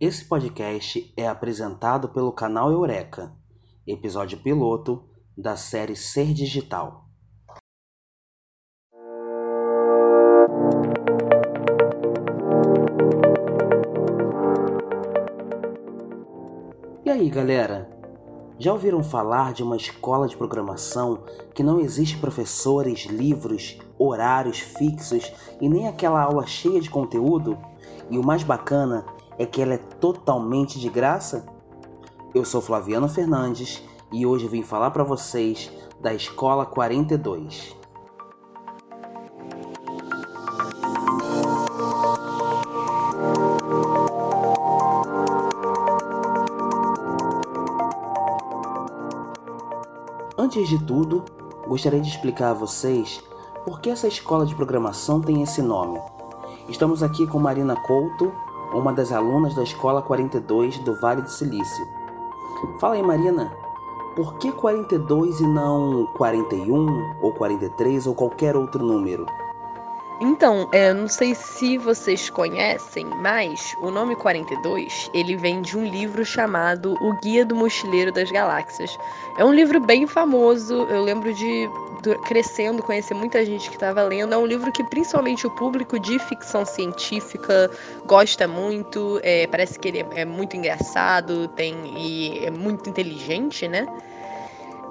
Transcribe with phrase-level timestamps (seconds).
[0.00, 3.36] Esse podcast é apresentado pelo canal Eureka,
[3.86, 5.04] episódio piloto
[5.36, 7.04] da série Ser Digital.
[17.04, 17.90] E aí, galera?
[18.58, 21.24] Já ouviram falar de uma escola de programação
[21.54, 25.30] que não existe professores, livros, horários fixos
[25.60, 27.58] e nem aquela aula cheia de conteúdo?
[28.10, 29.04] E o mais bacana
[29.40, 31.46] é que ela é totalmente de graça?
[32.34, 37.74] Eu sou Flaviano Fernandes e hoje vim falar para vocês da Escola 42.
[50.36, 51.24] Antes de tudo,
[51.66, 53.24] gostaria de explicar a vocês
[53.64, 55.98] por que essa escola de programação tem esse nome.
[56.68, 58.30] Estamos aqui com Marina Couto,
[58.72, 61.86] uma das alunas da Escola 42 do Vale do Silício.
[62.78, 63.52] Fala aí, Marina,
[64.14, 69.26] por que 42 e não 41 ou 43 ou qualquer outro número?
[70.22, 75.84] Então, é, não sei se vocês conhecem, mas o nome 42 ele vem de um
[75.86, 78.98] livro chamado O Guia do Mochileiro das Galáxias.
[79.38, 80.74] É um livro bem famoso.
[80.90, 81.70] Eu lembro de
[82.26, 84.34] crescendo conhecer muita gente que estava lendo.
[84.34, 87.70] É um livro que principalmente o público de ficção científica
[88.04, 89.18] gosta muito.
[89.22, 93.86] É, parece que ele é, é muito engraçado, tem e é muito inteligente, né?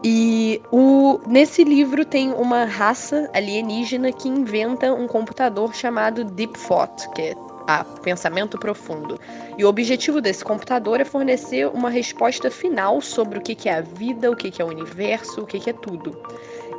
[0.03, 7.09] E o, nesse livro tem uma raça alienígena que inventa um computador chamado Deep Thought,
[7.09, 7.35] que é
[7.67, 9.19] a pensamento profundo.
[9.57, 13.81] E o objetivo desse computador é fornecer uma resposta final sobre o que é a
[13.81, 16.17] vida, o que é o universo, o que é tudo.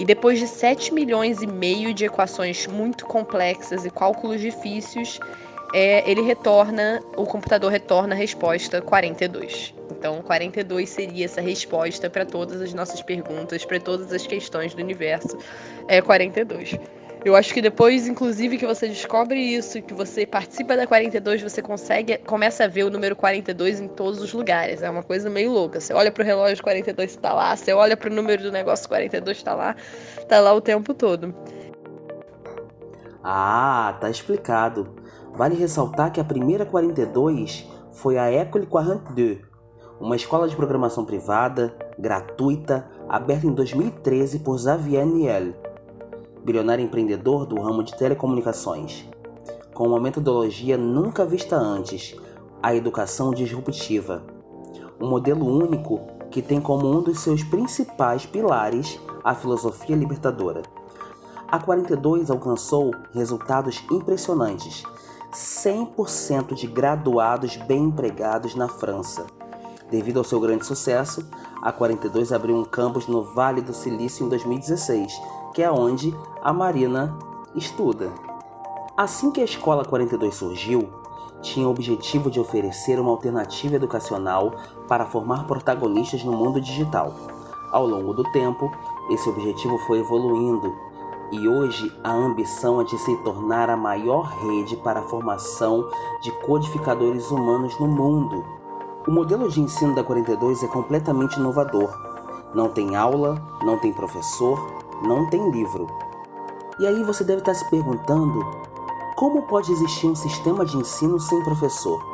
[0.01, 5.21] E depois de 7 milhões e meio de equações muito complexas e cálculos difíceis,
[5.73, 9.75] é, ele retorna, o computador retorna a resposta 42.
[9.91, 14.83] Então, 42 seria essa resposta para todas as nossas perguntas, para todas as questões do
[14.83, 15.37] universo.
[15.89, 16.79] É 42.
[17.23, 21.61] Eu acho que depois, inclusive, que você descobre isso, que você participa da 42, você
[21.61, 24.83] consegue, começa a ver o número 42 em todos os lugares.
[24.83, 25.81] É uma coisa meio louca.
[25.81, 29.55] Você olha pro relógio 42 está lá, você olha pro número do negócio 42 está
[29.55, 29.77] lá,
[30.29, 31.35] tá lá o tempo todo.
[33.23, 35.00] Ah, tá explicado.
[35.35, 39.39] Vale ressaltar que a primeira 42 foi a École 42,
[40.01, 45.55] uma escola de programação privada, gratuita, aberta em 2013 por Xavier Niel,
[46.45, 49.05] bilionário empreendedor do ramo de telecomunicações.
[49.73, 52.17] Com uma metodologia nunca vista antes,
[52.63, 54.23] a educação disruptiva.
[55.01, 60.63] Um modelo único que tem como um dos seus principais pilares a filosofia libertadora.
[61.49, 64.85] A 42 alcançou resultados impressionantes
[65.33, 69.27] 100% de graduados bem empregados na França.
[69.91, 71.29] Devido ao seu grande sucesso,
[71.63, 75.13] a 42 abriu um campus no Vale do Silício em 2016,
[75.53, 77.17] que é onde a Marina
[77.55, 78.13] estuda.
[78.97, 80.89] Assim que a Escola 42 surgiu,
[81.43, 84.53] tinha o objetivo de oferecer uma alternativa educacional
[84.87, 87.15] para formar protagonistas no mundo digital.
[87.73, 88.71] Ao longo do tempo,
[89.11, 90.90] esse objetivo foi evoluindo
[91.33, 95.89] e hoje a ambição é de se tornar a maior rede para a formação
[96.23, 98.45] de codificadores humanos no mundo.
[99.07, 101.89] O modelo de ensino da 42 é completamente inovador.
[102.53, 104.59] Não tem aula, não tem professor,
[105.03, 105.87] não tem livro.
[106.81, 108.45] E aí você deve estar se perguntando:
[109.15, 112.05] como pode existir um sistema de ensino sem professor?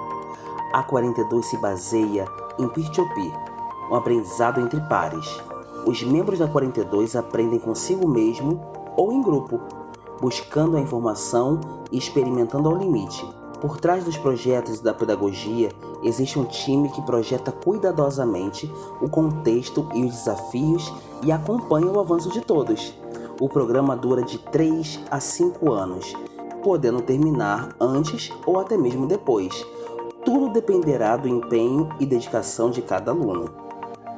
[0.73, 2.27] A 42 se baseia
[2.59, 3.33] em peer-to-peer,
[3.91, 5.43] um aprendizado entre pares.
[5.87, 9.61] Os membros da 42 aprendem consigo mesmo ou em grupo,
[10.21, 13.27] buscando a informação e experimentando ao limite.
[13.61, 15.71] Por trás dos projetos da pedagogia
[16.03, 18.71] existe um time que projeta cuidadosamente
[19.01, 20.93] o contexto e os desafios
[21.23, 22.95] e acompanha o avanço de todos.
[23.41, 26.15] O programa dura de 3 a 5 anos,
[26.63, 29.67] podendo terminar antes ou até mesmo depois.
[30.25, 33.49] Tudo dependerá do empenho e dedicação de cada aluno.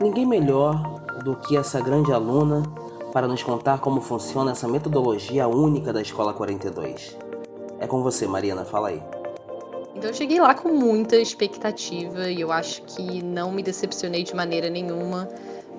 [0.01, 0.81] Ninguém melhor
[1.25, 2.63] do que essa grande aluna
[3.19, 7.17] para nos contar como funciona essa metodologia única da Escola 42.
[7.81, 9.03] É com você, Mariana, fala aí.
[9.97, 14.37] Então eu cheguei lá com muita expectativa e eu acho que não me decepcionei de
[14.37, 15.29] maneira nenhuma.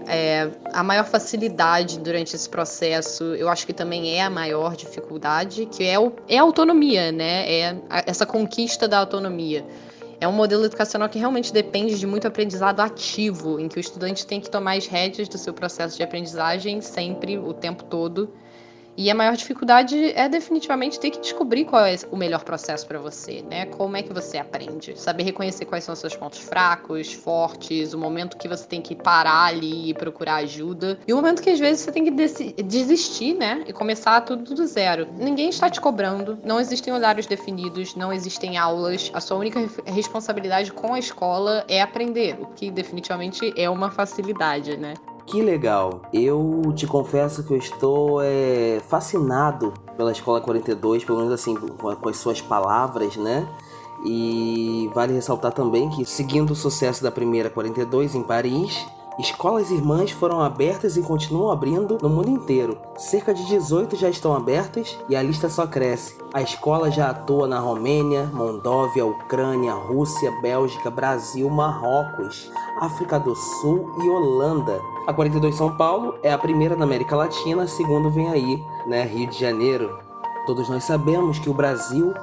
[0.05, 5.65] É, a maior facilidade durante esse processo, eu acho que também é a maior dificuldade,
[5.65, 7.49] que é, o, é a autonomia, né?
[7.49, 9.65] É a, essa conquista da autonomia.
[10.21, 14.27] É um modelo educacional que realmente depende de muito aprendizado ativo, em que o estudante
[14.27, 18.33] tem que tomar as rédeas do seu processo de aprendizagem sempre, o tempo todo.
[18.99, 22.99] E a maior dificuldade é definitivamente ter que descobrir qual é o melhor processo para
[22.99, 23.65] você, né?
[23.67, 24.99] Como é que você aprende?
[24.99, 28.97] Saber reconhecer quais são os seus pontos fracos, fortes, o momento que você tem que
[28.97, 32.11] parar ali e procurar ajuda, e o momento que às vezes você tem que
[32.61, 33.63] desistir, né?
[33.65, 35.07] E começar tudo do zero.
[35.17, 39.09] Ninguém está te cobrando, não existem horários definidos, não existem aulas.
[39.13, 44.75] A sua única responsabilidade com a escola é aprender, o que definitivamente é uma facilidade,
[44.75, 44.93] né?
[45.29, 46.01] Que legal!
[46.11, 52.09] Eu te confesso que eu estou é, fascinado pela Escola 42, pelo menos assim, com
[52.09, 53.47] as suas palavras, né?
[54.03, 58.83] E vale ressaltar também que, seguindo o sucesso da primeira 42 em Paris,
[59.19, 62.77] Escolas irmãs foram abertas e continuam abrindo no mundo inteiro.
[62.95, 66.15] Cerca de 18 já estão abertas e a lista só cresce.
[66.33, 72.49] A escola já atua na Romênia, Moldóvia, Ucrânia, Rússia, Bélgica, Brasil, Marrocos,
[72.79, 74.79] África do Sul e Holanda.
[75.05, 79.03] A 42 São Paulo é a primeira na América Latina, a segunda vem aí, né,
[79.03, 79.99] Rio de Janeiro.
[80.45, 82.13] Todos nós sabemos que o Brasil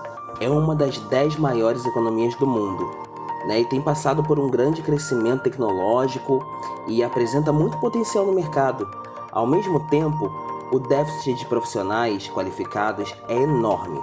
[0.40, 3.05] é uma das 10 maiores economias do mundo
[3.46, 6.44] né, e tem passado por um grande crescimento tecnológico
[6.88, 8.88] e apresenta muito potencial no mercado.
[9.30, 10.30] Ao mesmo tempo,
[10.72, 14.00] o déficit de profissionais qualificados é enorme.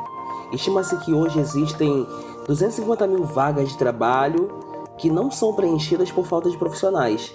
[0.51, 2.07] Estima-se que hoje existem
[2.47, 4.49] 250 mil vagas de trabalho
[4.97, 7.33] que não são preenchidas por falta de profissionais.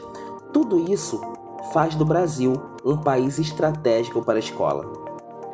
[0.52, 1.20] Tudo isso
[1.72, 2.54] faz do Brasil
[2.84, 4.86] um país estratégico para a escola.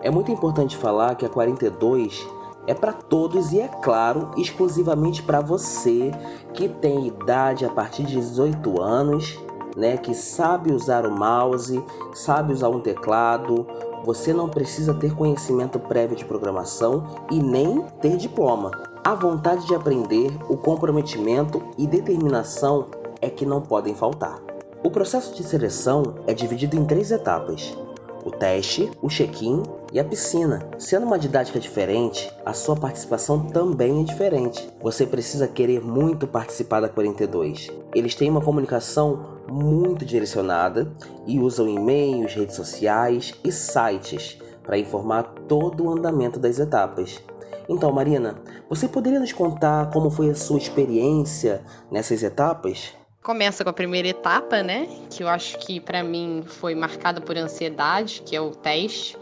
[0.02, 2.26] É muito importante falar que a 42
[2.66, 6.10] é para todos e é claro, exclusivamente para você
[6.52, 9.38] que tem idade a partir de 18 anos,
[9.76, 11.82] né, que sabe usar o mouse,
[12.14, 13.66] sabe usar um teclado.
[14.04, 18.70] Você não precisa ter conhecimento prévio de programação e nem ter diploma.
[19.02, 22.86] A vontade de aprender, o comprometimento e determinação
[23.20, 24.38] é que não podem faltar.
[24.82, 27.76] O processo de seleção é dividido em três etapas:
[28.24, 29.62] o teste, o check-in
[29.92, 30.66] e a piscina.
[30.78, 34.68] Sendo uma didática diferente, a sua participação também é diferente.
[34.80, 37.70] Você precisa querer muito participar da 42.
[37.94, 40.90] Eles têm uma comunicação muito direcionada
[41.26, 47.22] e usam e-mails, redes sociais e sites para informar todo o andamento das etapas.
[47.68, 48.36] Então, Marina,
[48.68, 52.92] você poderia nos contar como foi a sua experiência nessas etapas?
[53.24, 54.86] Começa com a primeira etapa, né?
[55.08, 59.16] Que eu acho que para mim foi marcada por ansiedade, que é o teste.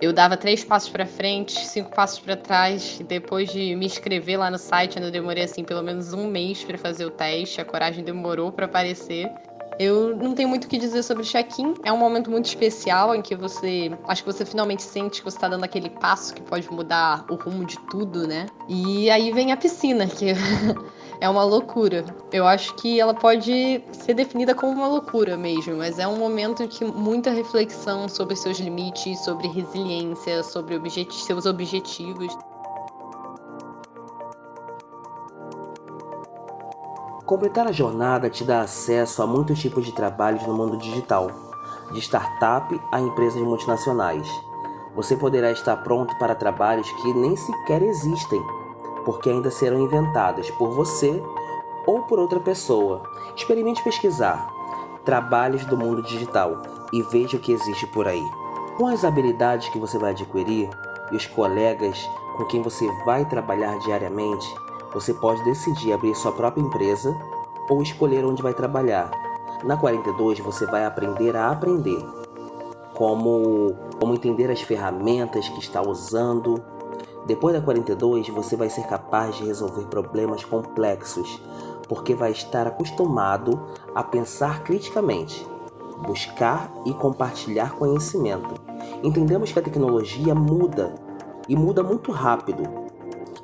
[0.00, 3.00] Eu dava três passos para frente, cinco passos para trás.
[3.08, 6.78] Depois de me inscrever lá no site, eu demorei assim pelo menos um mês para
[6.78, 7.60] fazer o teste.
[7.60, 9.28] A coragem demorou para aparecer.
[9.80, 11.74] Eu não tenho muito o que dizer sobre o check-in.
[11.82, 13.90] É um momento muito especial em que você.
[14.06, 17.34] Acho que você finalmente sente que você está dando aquele passo que pode mudar o
[17.34, 18.46] rumo de tudo, né?
[18.68, 20.34] E aí vem a piscina, que
[21.20, 22.04] é uma loucura.
[22.32, 26.66] Eu acho que ela pode ser definida como uma loucura mesmo, mas é um momento
[26.66, 32.36] que muita reflexão sobre seus limites, sobre resiliência, sobre objet seus objetivos.
[37.26, 41.30] Completar a jornada te dá acesso a muitos tipos de trabalhos no mundo digital,
[41.92, 44.26] de startup a empresas multinacionais.
[44.96, 48.59] Você poderá estar pronto para trabalhos que nem sequer existem
[49.04, 51.22] porque ainda serão inventadas por você
[51.86, 53.02] ou por outra pessoa.
[53.36, 54.48] Experimente pesquisar
[55.04, 56.62] trabalhos do mundo digital
[56.92, 58.24] e veja o que existe por aí.
[58.76, 60.68] Com as habilidades que você vai adquirir
[61.10, 61.98] e os colegas
[62.36, 64.46] com quem você vai trabalhar diariamente,
[64.92, 67.14] você pode decidir abrir sua própria empresa
[67.68, 69.10] ou escolher onde vai trabalhar.
[69.64, 72.02] Na 42 você vai aprender a aprender.
[72.94, 76.62] Como, como entender as ferramentas que está usando,
[77.26, 81.40] depois da 42, você vai ser capaz de resolver problemas complexos,
[81.88, 83.60] porque vai estar acostumado
[83.94, 85.46] a pensar criticamente,
[86.06, 88.54] buscar e compartilhar conhecimento.
[89.02, 90.94] Entendemos que a tecnologia muda
[91.48, 92.62] e muda muito rápido,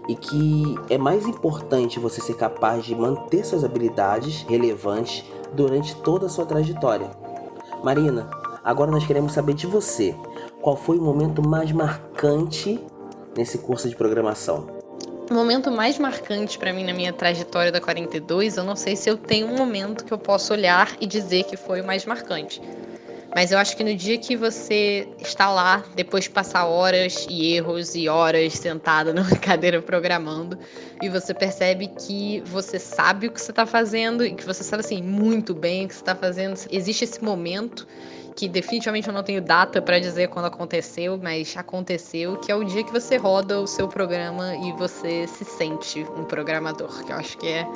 [0.09, 6.27] e que é mais importante você ser capaz de manter suas habilidades relevantes durante toda
[6.27, 7.11] a sua trajetória.
[7.83, 8.31] Marina,
[8.65, 10.15] agora nós queremos saber de você.
[10.63, 12.85] Qual foi o momento mais marcante
[13.37, 14.67] nesse curso de programação?
[15.31, 19.11] O momento mais marcante para mim na minha trajetória da 42, eu não sei se
[19.11, 22.63] eu tenho um momento que eu posso olhar e dizer que foi o mais marcante.
[23.37, 27.53] Mas eu acho que no dia que você está lá, depois de passar horas e
[27.53, 30.59] erros e horas sentada numa cadeira programando,
[31.03, 34.81] e você percebe que você sabe o que você está fazendo e que você sabe
[34.81, 37.87] assim muito bem o que você está fazendo, existe esse momento
[38.35, 42.65] que definitivamente eu não tenho data para dizer quando aconteceu, mas aconteceu, que é o
[42.65, 47.17] dia que você roda o seu programa e você se sente um programador, que eu
[47.17, 47.67] acho que é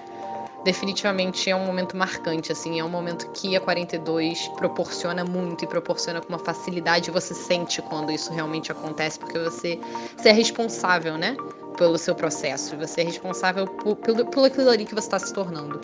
[0.64, 5.66] definitivamente é um momento marcante, assim, é um momento que a 42 proporciona muito e
[5.66, 9.78] proporciona com uma facilidade, você sente quando isso realmente acontece, porque você,
[10.16, 11.36] você é responsável, né,
[11.76, 15.32] pelo seu processo, você é responsável por, pelo, pelo aquilo ali que você está se
[15.32, 15.80] tornando.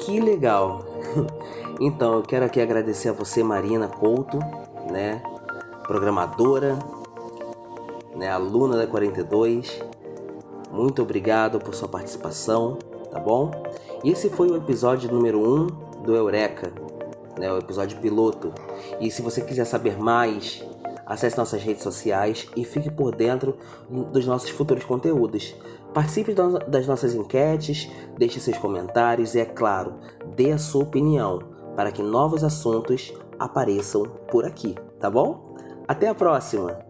[0.00, 0.84] Que legal!
[1.80, 4.36] Então, eu quero aqui agradecer a você, Marina Couto,
[4.90, 5.22] né,
[5.84, 6.76] programadora,
[8.16, 9.80] né, aluna da 42.
[10.72, 12.78] Muito obrigado por sua participação
[13.10, 13.50] tá bom?
[14.02, 15.66] E esse foi o episódio número 1 um
[16.02, 16.72] do Eureka,
[17.38, 18.52] né, o episódio piloto.
[19.00, 20.64] E se você quiser saber mais,
[21.06, 23.56] acesse nossas redes sociais e fique por dentro
[24.12, 25.54] dos nossos futuros conteúdos.
[25.94, 26.34] Participe
[26.68, 29.94] das nossas enquetes, deixe seus comentários e, é claro,
[30.36, 31.38] dê a sua opinião
[31.74, 35.56] para que novos assuntos apareçam por aqui, tá bom?
[35.86, 36.87] Até a próxima!